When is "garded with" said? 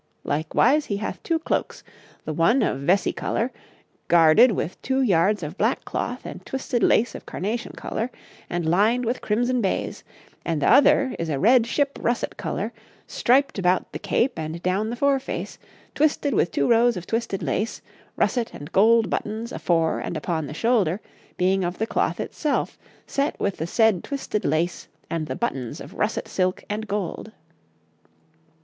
4.07-4.81